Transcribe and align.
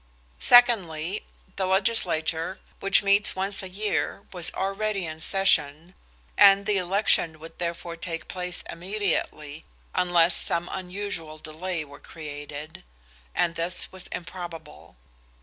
Secondly, 0.39 1.27
the 1.57 1.67
legislature, 1.67 2.57
which 2.79 3.03
meets 3.03 3.35
once 3.35 3.61
a 3.61 3.69
year, 3.69 4.23
was 4.33 4.51
already 4.55 5.05
in 5.05 5.19
session, 5.19 5.93
and 6.35 6.65
the 6.65 6.77
election 6.79 7.37
would 7.37 7.59
therefore 7.59 7.95
take 7.95 8.27
place 8.27 8.63
immediately, 8.67 9.63
unless 9.93 10.35
some 10.35 10.67
unusual 10.71 11.37
delay 11.37 11.85
were 11.85 11.99
created, 11.99 12.83
and 13.35 13.53
this 13.53 13.91
was 13.91 14.07
improbable. 14.07 14.95